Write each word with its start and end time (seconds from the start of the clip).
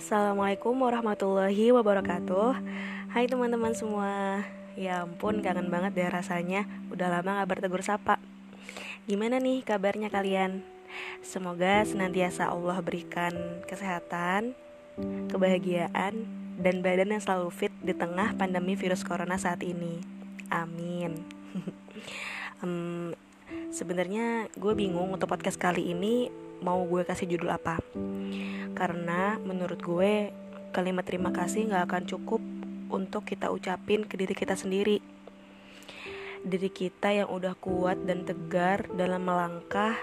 Assalamualaikum 0.00 0.80
warahmatullahi 0.80 1.76
wabarakatuh. 1.76 2.56
Hai 3.12 3.28
teman-teman 3.28 3.76
semua. 3.76 4.40
Ya 4.72 5.04
ampun 5.04 5.44
kangen 5.44 5.68
banget 5.68 5.92
deh 5.92 6.08
rasanya. 6.08 6.64
Udah 6.88 7.12
lama 7.12 7.44
gak 7.44 7.52
bertegur 7.52 7.84
sapa. 7.84 8.16
Gimana 9.04 9.36
nih 9.36 9.60
kabarnya 9.60 10.08
kalian? 10.08 10.64
Semoga 11.20 11.84
senantiasa 11.84 12.48
Allah 12.48 12.80
berikan 12.80 13.60
kesehatan 13.68 14.56
Kebahagiaan 15.28 16.26
Dan 16.56 16.82
badan 16.82 17.14
yang 17.14 17.22
selalu 17.22 17.46
fit 17.54 17.72
Di 17.78 17.94
tengah 17.94 18.34
pandemi 18.40 18.80
virus 18.80 19.04
corona 19.04 19.36
saat 19.36 19.60
ini. 19.60 20.00
Amin. 20.48 21.20
Um, 22.60 23.16
Sebenarnya 23.72 24.52
gue 24.52 24.72
bingung 24.76 25.12
untuk 25.16 25.32
podcast 25.32 25.56
kali 25.56 25.92
ini 25.92 26.28
Mau 26.60 26.84
gue 26.84 27.02
kasih 27.08 27.26
judul 27.28 27.52
apa 27.52 27.80
karena 28.76 29.36
menurut 29.44 29.80
gue 29.84 30.32
kalimat 30.72 31.04
terima 31.04 31.34
kasih 31.34 31.68
gak 31.68 31.90
akan 31.90 32.04
cukup 32.08 32.40
untuk 32.90 33.28
kita 33.28 33.52
ucapin 33.52 34.08
ke 34.08 34.16
diri 34.16 34.32
kita 34.32 34.56
sendiri. 34.56 35.02
Diri 36.40 36.72
kita 36.72 37.12
yang 37.12 37.28
udah 37.28 37.52
kuat 37.60 38.00
dan 38.08 38.24
tegar 38.24 38.88
dalam 38.96 39.28
melangkah, 39.28 39.94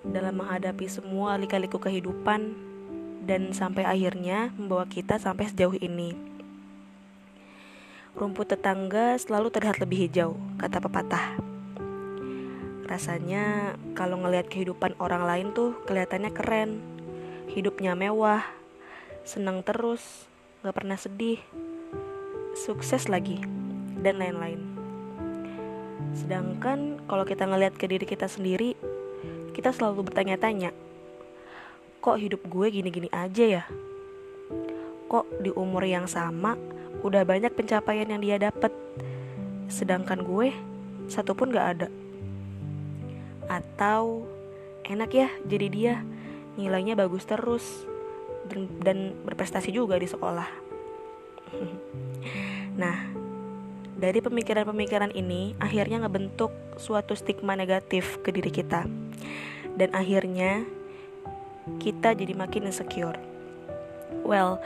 dalam 0.00 0.40
menghadapi 0.40 0.88
semua 0.88 1.36
lika-liku 1.36 1.76
kehidupan, 1.76 2.56
dan 3.28 3.52
sampai 3.52 3.84
akhirnya 3.84 4.50
membawa 4.56 4.88
kita 4.88 5.20
sampai 5.20 5.52
sejauh 5.52 5.76
ini. 5.76 6.16
Rumput 8.16 8.56
tetangga 8.56 9.20
selalu 9.20 9.52
terlihat 9.52 9.76
lebih 9.84 10.08
hijau, 10.08 10.40
kata 10.56 10.80
pepatah. 10.80 11.51
Rasanya 12.92 13.72
kalau 13.96 14.20
ngelihat 14.20 14.52
kehidupan 14.52 14.92
orang 15.00 15.24
lain 15.24 15.56
tuh 15.56 15.80
kelihatannya 15.88 16.28
keren, 16.28 16.76
hidupnya 17.48 17.96
mewah, 17.96 18.44
senang 19.24 19.64
terus, 19.64 20.28
gak 20.60 20.76
pernah 20.76 21.00
sedih, 21.00 21.40
sukses 22.52 23.08
lagi, 23.08 23.40
dan 24.04 24.20
lain-lain. 24.20 24.60
Sedangkan 26.12 27.00
kalau 27.08 27.24
kita 27.24 27.48
ngeliat 27.48 27.72
ke 27.80 27.88
diri 27.88 28.04
kita 28.04 28.28
sendiri, 28.28 28.76
kita 29.56 29.72
selalu 29.72 30.12
bertanya-tanya, 30.12 30.76
kok 32.04 32.20
hidup 32.20 32.44
gue 32.44 32.76
gini-gini 32.76 33.08
aja 33.08 33.44
ya? 33.56 33.64
Kok 35.08 35.40
di 35.40 35.48
umur 35.48 35.88
yang 35.88 36.04
sama 36.04 36.60
udah 37.00 37.24
banyak 37.24 37.56
pencapaian 37.56 38.12
yang 38.12 38.20
dia 38.20 38.36
dapet, 38.36 38.76
sedangkan 39.72 40.20
gue 40.20 40.52
satu 41.08 41.32
pun 41.32 41.48
gak 41.56 41.80
ada. 41.80 42.01
Atau 43.46 44.26
enak 44.86 45.10
ya 45.14 45.28
jadi 45.46 45.66
dia 45.70 45.94
nilainya 46.58 46.98
bagus 46.98 47.24
terus 47.24 47.86
dan, 48.50 48.68
dan 48.82 48.98
berprestasi 49.24 49.72
juga 49.72 49.96
di 49.96 50.10
sekolah. 50.10 50.48
nah, 52.82 53.08
dari 53.96 54.18
pemikiran-pemikiran 54.18 55.14
ini 55.14 55.54
akhirnya 55.62 56.02
ngebentuk 56.02 56.50
suatu 56.76 57.14
stigma 57.14 57.54
negatif 57.54 58.18
ke 58.20 58.34
diri 58.34 58.50
kita. 58.50 58.84
Dan 59.72 59.88
akhirnya 59.96 60.66
kita 61.80 62.12
jadi 62.12 62.34
makin 62.36 62.68
insecure. 62.68 63.16
Well, 64.26 64.60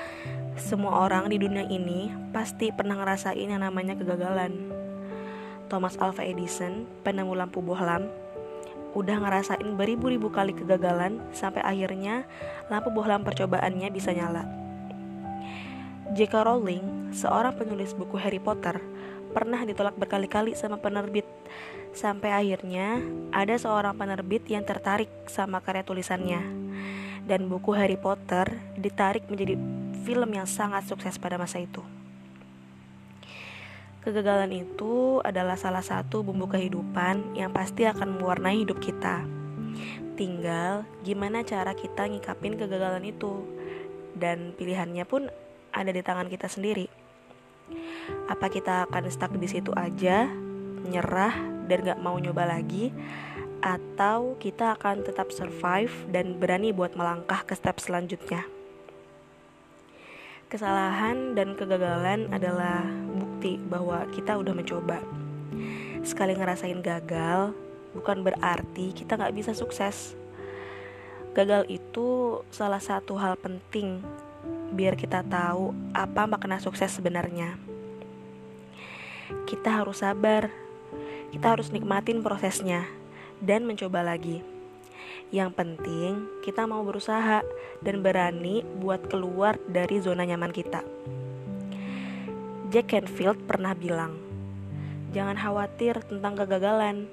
semua 0.56 1.04
orang 1.04 1.28
di 1.28 1.36
dunia 1.36 1.68
ini 1.68 2.08
pasti 2.32 2.72
pernah 2.72 2.96
ngerasain 2.96 3.46
yang 3.46 3.60
namanya 3.60 3.94
kegagalan. 3.94 4.72
Thomas 5.68 5.98
Alva 6.00 6.22
Edison, 6.24 6.86
penemu 7.02 7.36
lampu 7.36 7.60
bohlam, 7.60 8.08
udah 8.96 9.20
ngerasain 9.20 9.68
beribu-ribu 9.76 10.32
kali 10.32 10.56
kegagalan 10.56 11.20
sampai 11.36 11.60
akhirnya 11.60 12.24
lampu 12.72 12.88
bohlam 12.88 13.20
percobaannya 13.20 13.92
bisa 13.92 14.16
nyala. 14.16 14.48
J.K. 16.16 16.32
Rowling, 16.32 17.12
seorang 17.12 17.60
penulis 17.60 17.92
buku 17.92 18.16
Harry 18.16 18.40
Potter, 18.40 18.80
pernah 19.36 19.60
ditolak 19.68 20.00
berkali-kali 20.00 20.56
sama 20.56 20.80
penerbit 20.80 21.28
sampai 21.92 22.32
akhirnya 22.32 23.04
ada 23.36 23.52
seorang 23.60 23.92
penerbit 23.92 24.48
yang 24.48 24.64
tertarik 24.64 25.12
sama 25.28 25.60
karya 25.60 25.84
tulisannya. 25.84 26.40
Dan 27.26 27.52
buku 27.52 27.76
Harry 27.76 28.00
Potter 28.00 28.48
ditarik 28.78 29.28
menjadi 29.28 29.58
film 30.06 30.30
yang 30.30 30.46
sangat 30.48 30.86
sukses 30.88 31.18
pada 31.20 31.36
masa 31.36 31.58
itu. 31.58 31.84
Kegagalan 34.06 34.54
itu 34.54 35.18
adalah 35.26 35.58
salah 35.58 35.82
satu 35.82 36.22
bumbu 36.22 36.46
kehidupan 36.46 37.34
yang 37.34 37.50
pasti 37.50 37.90
akan 37.90 38.22
mewarnai 38.22 38.62
hidup 38.62 38.78
kita. 38.78 39.26
Tinggal 40.14 40.86
gimana 41.02 41.42
cara 41.42 41.74
kita 41.74 42.06
ngikapin 42.06 42.54
kegagalan 42.54 43.02
itu, 43.02 43.42
dan 44.14 44.54
pilihannya 44.54 45.02
pun 45.10 45.26
ada 45.74 45.90
di 45.90 46.06
tangan 46.06 46.30
kita 46.30 46.46
sendiri. 46.46 46.86
Apa 48.30 48.46
kita 48.46 48.86
akan 48.86 49.10
stuck 49.10 49.34
di 49.34 49.50
situ 49.50 49.74
aja, 49.74 50.30
nyerah 50.86 51.66
dan 51.66 51.82
gak 51.82 51.98
mau 51.98 52.14
nyoba 52.14 52.46
lagi, 52.46 52.94
atau 53.58 54.38
kita 54.38 54.78
akan 54.78 55.02
tetap 55.02 55.34
survive 55.34 55.90
dan 56.14 56.38
berani 56.38 56.70
buat 56.70 56.94
melangkah 56.94 57.42
ke 57.42 57.58
step 57.58 57.82
selanjutnya? 57.82 58.46
Kesalahan 60.46 61.34
dan 61.34 61.58
kegagalan 61.58 62.30
adalah 62.30 62.86
bukti 63.36 63.60
bahwa 63.68 64.08
kita 64.16 64.32
udah 64.40 64.56
mencoba. 64.56 65.04
Sekali 66.00 66.32
ngerasain 66.32 66.80
gagal, 66.80 67.52
bukan 67.92 68.24
berarti 68.24 68.96
kita 68.96 69.20
nggak 69.20 69.36
bisa 69.36 69.52
sukses. 69.52 70.16
Gagal 71.36 71.68
itu 71.68 72.40
salah 72.48 72.80
satu 72.80 73.20
hal 73.20 73.36
penting 73.36 74.00
biar 74.72 74.96
kita 74.96 75.20
tahu 75.20 75.76
apa 75.92 76.24
makna 76.24 76.56
sukses 76.64 76.96
sebenarnya. 76.96 77.60
Kita 79.44 79.84
harus 79.84 80.00
sabar, 80.00 80.48
kita 81.28 81.60
harus 81.60 81.68
nikmatin 81.68 82.24
prosesnya, 82.24 82.88
dan 83.44 83.68
mencoba 83.68 84.00
lagi. 84.00 84.40
Yang 85.28 85.52
penting, 85.60 86.24
kita 86.40 86.64
mau 86.64 86.80
berusaha 86.88 87.44
dan 87.84 88.00
berani 88.00 88.64
buat 88.80 89.12
keluar 89.12 89.60
dari 89.68 90.00
zona 90.00 90.24
nyaman 90.24 90.56
kita. 90.56 90.80
Jack 92.76 92.92
Canfield 92.92 93.40
pernah 93.48 93.72
bilang, 93.72 94.20
"Jangan 95.16 95.32
khawatir 95.40 95.96
tentang 96.04 96.36
kegagalan, 96.36 97.08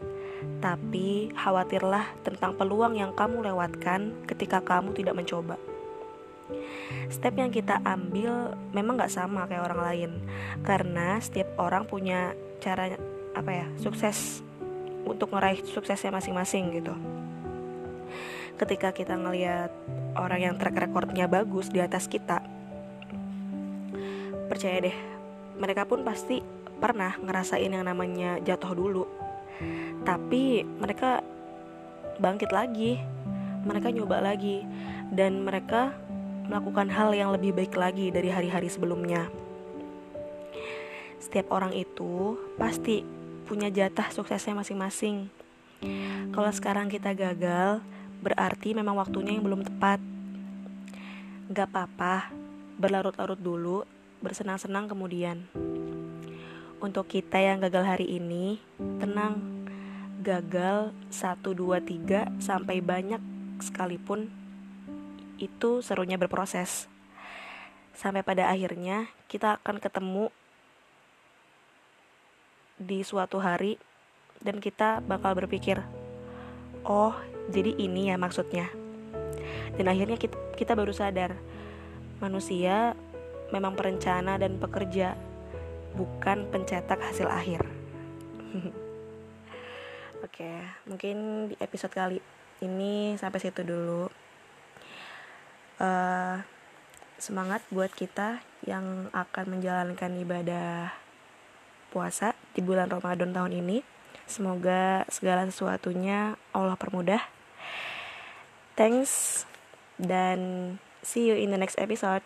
tapi 0.60 1.32
khawatirlah 1.40 2.04
tentang 2.20 2.60
peluang 2.60 3.00
yang 3.00 3.16
kamu 3.16 3.48
lewatkan 3.48 4.12
ketika 4.28 4.60
kamu 4.60 4.92
tidak 4.92 5.16
mencoba." 5.16 5.56
Step 7.08 7.40
yang 7.40 7.48
kita 7.48 7.80
ambil 7.88 8.60
memang 8.76 9.00
gak 9.00 9.16
sama 9.16 9.48
kayak 9.48 9.64
orang 9.72 9.80
lain, 9.88 10.12
karena 10.68 11.24
setiap 11.24 11.56
orang 11.56 11.88
punya 11.88 12.36
cara 12.60 13.00
apa 13.32 13.52
ya 13.56 13.68
sukses 13.80 14.44
untuk 15.08 15.32
meraih 15.32 15.64
suksesnya 15.64 16.12
masing-masing 16.12 16.76
gitu 16.76 16.92
ketika 18.60 18.92
kita 18.92 19.16
ngelihat 19.16 19.72
orang 20.20 20.44
yang 20.44 20.56
track 20.60 20.76
recordnya 20.76 21.32
bagus 21.32 21.72
di 21.72 21.80
atas 21.80 22.12
kita 22.12 22.44
percaya 24.52 24.92
deh 24.92 25.13
mereka 25.58 25.86
pun 25.86 26.02
pasti 26.02 26.42
pernah 26.82 27.16
ngerasain 27.20 27.72
yang 27.72 27.86
namanya 27.88 28.42
jatuh 28.42 28.74
dulu. 28.76 29.04
Tapi 30.04 30.66
mereka 30.66 31.24
bangkit 32.20 32.52
lagi 32.52 33.00
mereka 33.64 33.90
nyoba 33.90 34.20
lagi 34.20 34.64
dan 35.10 35.44
mereka 35.44 35.96
melakukan 36.48 36.92
hal 36.92 37.16
yang 37.16 37.32
lebih 37.32 37.56
baik 37.56 37.74
lagi 37.80 38.12
dari 38.12 38.28
hari-hari 38.28 38.68
sebelumnya. 38.68 39.32
Setiap 41.24 41.56
orang 41.56 41.72
itu 41.72 42.36
pasti 42.60 43.02
punya 43.48 43.72
jatah 43.72 44.12
suksesnya 44.12 44.60
masing-masing. 44.60 45.32
Kalau 46.36 46.52
sekarang 46.52 46.92
kita 46.92 47.16
gagal 47.16 47.80
berarti 48.20 48.76
memang 48.76 49.00
waktunya 49.00 49.36
yang 49.36 49.48
belum 49.48 49.64
tepat. 49.64 50.00
Gak 51.52 51.68
apa-apa, 51.72 52.32
berlarut-larut 52.80 53.40
dulu, 53.40 53.88
bersenang-senang 54.24 54.88
kemudian. 54.88 55.44
Untuk 56.80 57.12
kita 57.12 57.38
yang 57.38 57.60
gagal 57.60 57.84
hari 57.84 58.08
ini, 58.08 58.58
tenang. 59.04 59.68
Gagal 60.24 60.96
1, 61.12 61.44
2, 61.44 61.84
3 61.84 62.40
sampai 62.40 62.80
banyak 62.80 63.20
sekalipun 63.60 64.32
itu 65.36 65.84
serunya 65.84 66.16
berproses. 66.16 66.88
Sampai 67.92 68.24
pada 68.24 68.48
akhirnya 68.48 69.12
kita 69.28 69.60
akan 69.60 69.84
ketemu 69.84 70.32
di 72.80 73.04
suatu 73.04 73.44
hari 73.44 73.76
dan 74.40 74.64
kita 74.64 75.04
bakal 75.04 75.36
berpikir, 75.36 75.84
oh 76.88 77.12
jadi 77.52 77.76
ini 77.76 78.08
ya 78.08 78.16
maksudnya 78.16 78.72
dan 79.78 79.86
akhirnya 79.90 80.18
kita, 80.22 80.38
kita 80.54 80.74
baru 80.78 80.94
sadar 80.94 81.34
manusia 82.22 82.94
memang 83.54 83.78
perencana 83.78 84.42
dan 84.42 84.58
pekerja 84.58 85.14
bukan 85.94 86.50
pencetak 86.50 86.98
hasil 86.98 87.30
akhir 87.30 87.62
oke 90.26 90.52
mungkin 90.90 91.48
di 91.54 91.56
episode 91.62 91.94
kali 91.94 92.18
ini 92.66 93.14
sampai 93.22 93.38
situ 93.38 93.62
dulu 93.62 94.10
uh, 95.78 96.38
semangat 97.22 97.64
buat 97.72 97.94
kita 97.94 98.44
yang 98.68 99.08
akan 99.16 99.46
menjalankan 99.60 100.12
ibadah 100.20 100.92
puasa 101.94 102.34
di 102.52 102.60
bulan 102.60 102.90
Ramadan 102.90 103.32
tahun 103.32 103.54
ini. 103.64 103.86
Semoga 104.26 105.06
segala 105.08 105.46
sesuatunya 105.46 106.40
Allah 106.56 106.80
permudah. 106.80 107.22
Thanks 108.74 109.46
dan 110.02 110.40
see 111.06 111.30
you 111.30 111.38
in 111.38 111.54
the 111.54 111.60
next 111.60 111.78
episode. 111.78 112.26